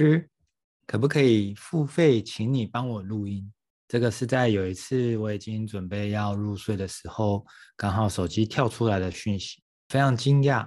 [0.00, 0.30] 师，
[0.86, 3.52] 可不可以付费请你帮我录音？
[3.86, 7.44] 这个是在有一次我已经准备要入睡的时候，
[7.76, 10.66] 刚好手机跳出来的讯息，非常惊讶，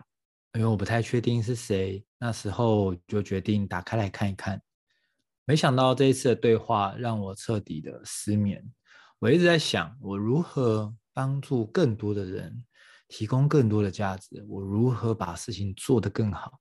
[0.53, 2.05] 因为我不太确定是谁。
[2.19, 4.61] 那时候就决定打开来看一看，
[5.45, 8.63] 没想到这一次的对话让我彻底的失眠。
[9.17, 12.63] 我一直在想，我如何帮助更多的人，
[13.07, 16.59] 提供更多的价值，我如何把事情做得更好。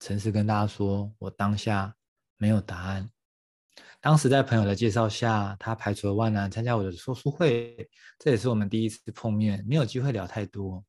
[0.00, 1.94] 诚实跟大家说，我当下
[2.38, 3.08] 没有答案。
[4.00, 10.82] 当时在朋友的介绍下，他排除了万难参加我的说书会，这也是我们第一次碰面，没有机会聊太多。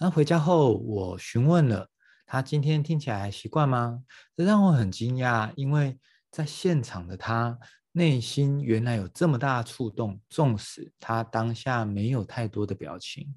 [0.00, 1.88] 那回家后，我询问了
[2.26, 4.02] 他今天听起来还习惯吗？
[4.36, 5.96] 这让我很惊讶，因为
[6.32, 7.56] 在现场的他
[7.92, 13.32] 内心原来有这么大的触动，纵使他当下没有太多的表情，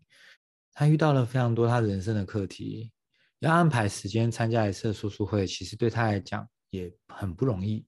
[0.73, 2.91] 他遇到了非常多他人生的课题。
[3.43, 7.85] 要安排时间参加一次的说书会，其实对他来讲也很不容易。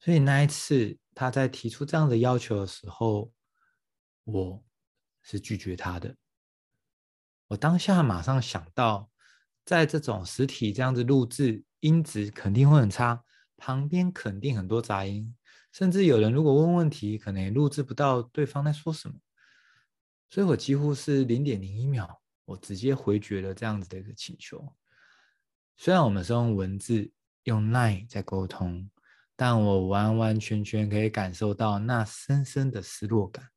[0.00, 3.32] 所以那一次他在提出这样的要求的时候，
[4.24, 4.62] 我
[5.22, 6.14] 是拒绝他的。
[7.46, 9.10] 我当下马上想到，
[9.64, 13.24] 在这种实体这样子录制，音质肯定会很差，
[13.56, 15.34] 旁边肯定很多杂音，
[15.72, 19.14] 甚至有人如果问问题，可能也录制不到对方在说什么。
[20.28, 22.20] 所以我几乎是零点零一秒。
[22.48, 24.74] 我直接回绝了这样子的一个请求。
[25.76, 28.90] 虽然我们是用文字、用 LINE 在沟通，
[29.36, 33.50] 但我完完全全可以感受到那深深的失落感。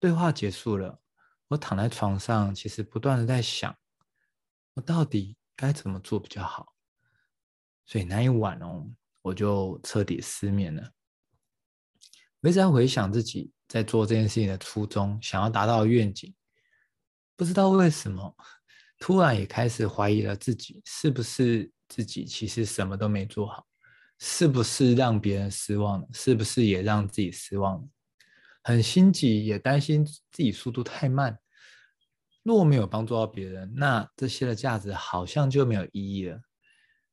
[0.00, 1.00] 对话结束了，
[1.46, 3.78] 我躺在床上，其实不断的在想，
[4.74, 6.74] 我到底该怎么做比较好。
[7.86, 8.90] 所以那一晚哦，
[9.22, 10.92] 我就彻底失眠了。
[12.40, 16.34] 我一直在回想自己在做这件事情的初衷，想要达到的愿景。
[17.38, 18.36] 不知道为什么，
[18.98, 23.64] 突然也开始怀疑了自己，是不是自己其实什么都没做好？
[24.18, 26.08] 是不是让别人失望了？
[26.12, 27.88] 是不是也让自己失望了？
[28.64, 31.38] 很心急，也担心自己速度太慢。
[32.42, 36.40] 若没有帮助到别人，那这些的价值好像就没有意义了，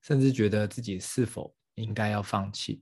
[0.01, 2.81] 甚至觉得自己是否应该要放弃？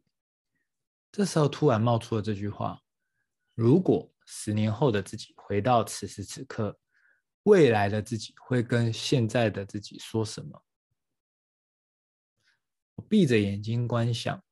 [1.12, 2.80] 这时候突然冒出了这句话：
[3.54, 6.80] 如果十年后的自己回到此时此刻，
[7.44, 10.64] 未来的自己会跟现在的自己说什么？
[12.96, 14.44] 我闭着眼睛观想，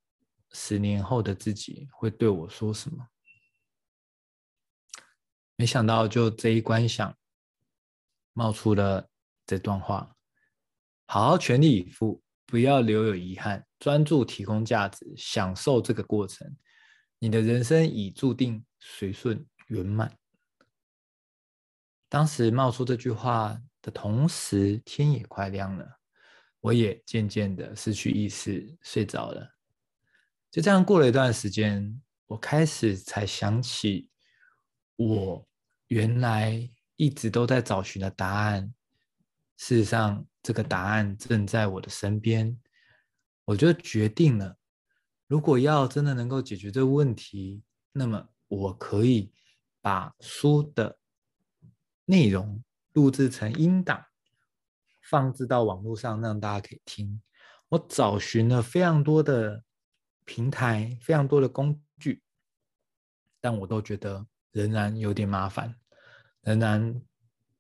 [0.52, 3.08] 十年后的自己会对我说什么？
[5.56, 7.18] 没想到，就这一观想，
[8.34, 9.10] 冒出了
[9.46, 10.16] 这段话：
[11.06, 16.58] 好好全力以赴，不要留有遗憾，专注提供价值，享受这个过程，
[17.20, 20.18] 你的人生已注定随顺圆满。
[22.12, 25.88] 当时冒出这句话的同时，天也快亮了，
[26.60, 29.56] 我也渐渐的失去意识，睡着了。
[30.52, 34.10] 就这样过了一段时间，我开始才想起，
[34.98, 35.48] 我
[35.88, 38.74] 原来一直都在找寻的答案。
[39.56, 42.60] 事实上，这个答案正在我的身边。
[43.46, 44.58] 我就决定了，
[45.28, 49.32] 如果要真的能够解决这个问题，那么我可以
[49.80, 50.98] 把书的。
[52.12, 52.62] 内容
[52.92, 54.06] 录制成音档，
[55.02, 57.22] 放置到网络上，让大家可以听。
[57.70, 59.64] 我找寻了非常多的
[60.26, 62.22] 平台，非常多的工具，
[63.40, 65.74] 但我都觉得仍然有点麻烦，
[66.42, 67.02] 仍然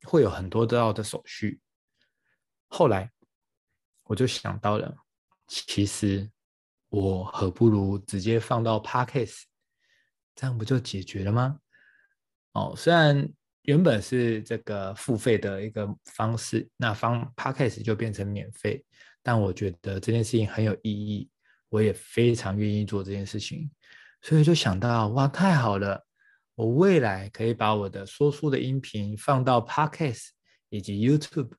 [0.03, 1.61] 会有很多都要的手续。
[2.67, 3.09] 后来
[4.03, 4.93] 我就想到了，
[5.47, 6.29] 其实
[6.89, 9.43] 我何不如直接放到 Podcast，
[10.35, 11.61] 这样不就解决了吗？
[12.51, 13.31] 哦，虽然。
[13.63, 18.83] 原本是这个付费的一个方式，那方 Podcast 就变成免费。
[19.23, 21.29] 但我觉得这件事情很有意义，
[21.69, 23.69] 我也非常愿意做这件事情，
[24.21, 26.03] 所以就想到，哇，太好了！
[26.55, 30.29] 我未来可以把我的说书的音频放到 Podcast
[30.69, 31.51] 以及 YouTube，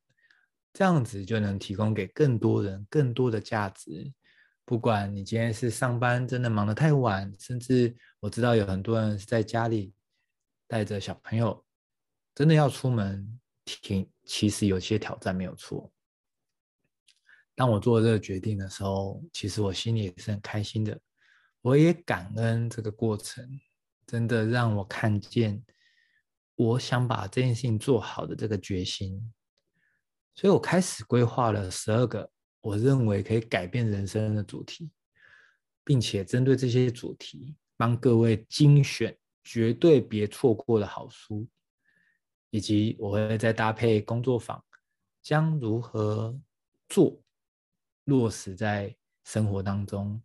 [0.73, 4.13] 这样子就能提供给更多人更多的价值。
[4.65, 9.93] 不管你今天是上班真的忙得太晚，甚至我知道有很多人是在家里
[10.67, 11.65] 带着小朋友。
[12.35, 15.93] 真的要出门，挺其实有些挑战没有错。
[17.55, 20.99] 当我做这个决定的时候，其实我心里也是很开心的。
[21.61, 23.47] 我也感恩这个过程，
[24.07, 25.63] 真的让我看见
[26.57, 29.33] 我想把这件事情做好的这个决心。
[30.35, 32.29] 所以我开始规划了十二个
[32.63, 34.91] 我认为可以改变人生的主题，
[35.85, 41.47] 并且针对这些主题，帮各位精选绝对别错过的好书。
[42.53, 44.63] 以及我会再搭配工作坊，
[45.23, 46.39] 将如何
[46.87, 47.19] 做
[48.05, 48.95] 落实在
[49.25, 50.23] 生活当中，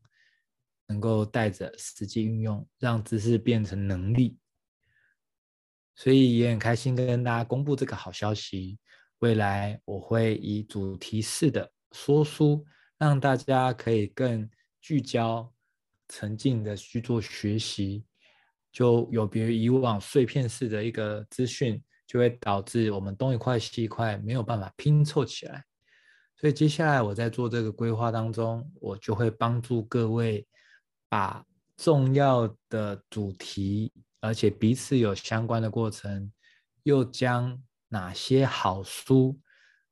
[0.87, 4.37] 能够带着实际运用，让知识变成能力。
[5.95, 8.77] 所以也很开心跟大家公布这个好消息。
[9.19, 12.65] 未来我会以主题式的说书，
[12.97, 14.47] 让大家可以更
[14.81, 15.49] 聚焦、
[16.09, 18.05] 沉浸的去做学习，
[18.69, 25.63] 就有别于以往碎片式的一个资讯，就会导致我们东一块西一块没有办法拼凑起来。
[26.37, 30.47] 所以接下来我在做这个规划当中，我就会帮助各位
[31.07, 31.45] 把
[31.75, 36.31] 重要的主题，而且彼此有相关的过程，
[36.81, 37.61] 又将。
[37.89, 39.39] 哪些好书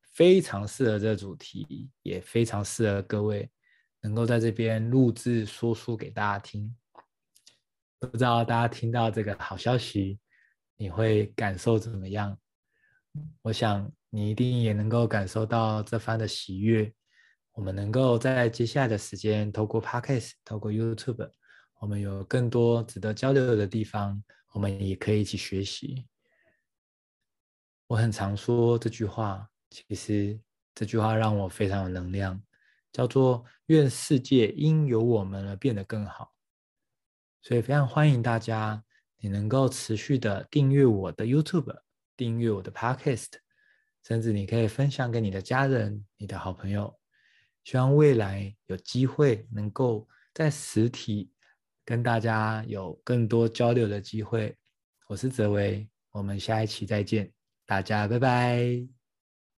[0.01, 3.49] 非常适合这个主题，也非常适合各位
[4.01, 6.75] 能够在这边录制说书给大家听。
[7.97, 10.19] 不知道大家听到这个好消息，
[10.77, 12.37] 你会感受怎么样？
[13.41, 16.93] 我想你一定也能够感受到这番的喜悦。
[17.53, 21.31] 我们能够在接下来的时间，透过 Podcast，透过 YouTube，
[21.79, 26.05] 我们有更多值得交流的地方，我们也可以一起学习。
[27.87, 30.37] 我很常说这句话，其实
[30.73, 32.43] 这句话让我非常有能量，
[32.91, 36.33] 叫做“愿世界因有我们而变得更好”。
[37.41, 38.83] 所以非常欢迎大家，
[39.19, 41.75] 你能够持续的订阅我的 YouTube，
[42.15, 43.27] 订阅我的 Podcast，
[44.03, 46.97] 甚至你可以分享给你的家人、你的好朋友。
[47.63, 51.31] 希望未来有机会能够在实体
[51.83, 54.55] 跟大家有更多交流的机会。
[55.07, 57.31] 我是泽维，我们下一期再见。
[57.65, 58.94] 大家拜拜。